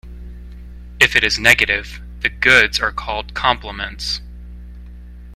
If 0.99 1.15
it 1.15 1.23
is 1.23 1.37
negative, 1.37 2.01
the 2.21 2.29
goods 2.29 2.79
are 2.79 2.91
called 2.91 3.35
complements. 3.35 4.19